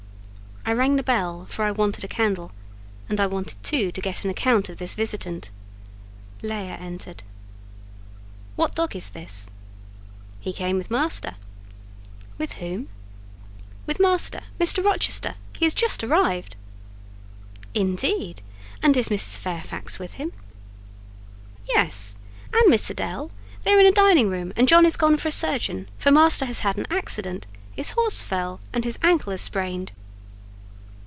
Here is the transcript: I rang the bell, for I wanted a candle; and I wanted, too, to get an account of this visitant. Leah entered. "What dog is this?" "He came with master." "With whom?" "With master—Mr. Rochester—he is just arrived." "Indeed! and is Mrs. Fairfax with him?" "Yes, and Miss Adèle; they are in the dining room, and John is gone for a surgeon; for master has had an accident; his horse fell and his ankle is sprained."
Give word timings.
I 0.63 0.73
rang 0.73 0.95
the 0.95 1.03
bell, 1.03 1.47
for 1.49 1.65
I 1.65 1.71
wanted 1.71 2.05
a 2.05 2.07
candle; 2.07 2.53
and 3.09 3.19
I 3.19 3.25
wanted, 3.27 3.61
too, 3.61 3.91
to 3.91 3.99
get 3.99 4.23
an 4.23 4.29
account 4.29 4.69
of 4.69 4.77
this 4.77 4.93
visitant. 4.93 5.49
Leah 6.41 6.75
entered. 6.79 7.23
"What 8.55 8.75
dog 8.75 8.95
is 8.95 9.09
this?" 9.09 9.49
"He 10.39 10.53
came 10.53 10.77
with 10.77 10.89
master." 10.89 11.35
"With 12.37 12.53
whom?" 12.53 12.87
"With 13.85 13.99
master—Mr. 13.99 14.81
Rochester—he 14.85 15.65
is 15.65 15.73
just 15.73 16.05
arrived." 16.05 16.55
"Indeed! 17.73 18.41
and 18.81 18.95
is 18.95 19.09
Mrs. 19.09 19.39
Fairfax 19.39 19.99
with 19.99 20.13
him?" 20.13 20.31
"Yes, 21.67 22.15
and 22.53 22.69
Miss 22.69 22.89
Adèle; 22.89 23.31
they 23.63 23.73
are 23.73 23.79
in 23.79 23.85
the 23.87 23.91
dining 23.91 24.29
room, 24.29 24.53
and 24.55 24.69
John 24.69 24.85
is 24.85 24.95
gone 24.95 25.17
for 25.17 25.27
a 25.27 25.31
surgeon; 25.33 25.89
for 25.97 26.11
master 26.11 26.45
has 26.45 26.59
had 26.59 26.77
an 26.77 26.87
accident; 26.89 27.45
his 27.75 27.89
horse 27.89 28.21
fell 28.21 28.61
and 28.71 28.85
his 28.85 28.97
ankle 29.03 29.33
is 29.33 29.41
sprained." 29.41 29.91